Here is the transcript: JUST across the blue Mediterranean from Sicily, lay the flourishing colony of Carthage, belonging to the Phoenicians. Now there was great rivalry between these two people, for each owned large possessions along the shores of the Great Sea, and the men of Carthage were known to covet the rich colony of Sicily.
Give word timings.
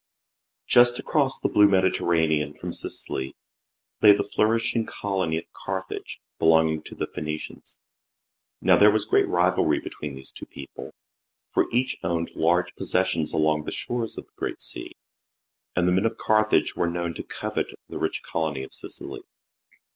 JUST 0.65 0.97
across 0.97 1.37
the 1.37 1.47
blue 1.47 1.67
Mediterranean 1.67 2.55
from 2.55 2.73
Sicily, 2.73 3.35
lay 4.01 4.11
the 4.13 4.23
flourishing 4.23 4.83
colony 4.87 5.37
of 5.37 5.43
Carthage, 5.63 6.19
belonging 6.39 6.81
to 6.81 6.95
the 6.95 7.05
Phoenicians. 7.05 7.79
Now 8.63 8.77
there 8.77 8.89
was 8.89 9.05
great 9.05 9.27
rivalry 9.27 9.79
between 9.79 10.15
these 10.15 10.31
two 10.31 10.47
people, 10.47 10.91
for 11.49 11.67
each 11.71 11.97
owned 12.01 12.31
large 12.33 12.73
possessions 12.73 13.31
along 13.31 13.65
the 13.65 13.71
shores 13.71 14.17
of 14.17 14.25
the 14.25 14.33
Great 14.37 14.59
Sea, 14.59 14.93
and 15.75 15.87
the 15.87 15.91
men 15.91 16.07
of 16.07 16.17
Carthage 16.17 16.75
were 16.75 16.89
known 16.89 17.13
to 17.13 17.21
covet 17.23 17.67
the 17.87 17.99
rich 17.99 18.23
colony 18.23 18.63
of 18.63 18.73
Sicily. 18.73 19.21